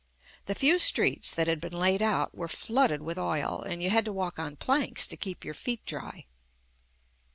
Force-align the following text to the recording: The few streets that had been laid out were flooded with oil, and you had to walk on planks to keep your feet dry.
The 0.47 0.55
few 0.55 0.79
streets 0.79 1.29
that 1.35 1.45
had 1.45 1.61
been 1.61 1.77
laid 1.77 2.01
out 2.01 2.35
were 2.35 2.47
flooded 2.47 3.03
with 3.03 3.19
oil, 3.19 3.61
and 3.61 3.83
you 3.83 3.91
had 3.91 4.03
to 4.05 4.11
walk 4.11 4.39
on 4.39 4.55
planks 4.55 5.05
to 5.05 5.15
keep 5.15 5.45
your 5.45 5.53
feet 5.53 5.85
dry. 5.85 6.25